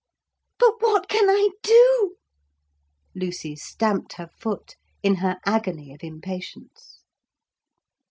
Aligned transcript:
'But 0.57 0.81
what 0.81 1.07
can 1.07 1.29
I 1.29 1.49
do?' 1.61 2.15
Lucy 3.13 3.55
stamped 3.55 4.13
her 4.13 4.29
foot 4.39 4.75
in 5.03 5.17
her 5.17 5.37
agony 5.45 5.93
of 5.93 6.03
impatience. 6.03 7.03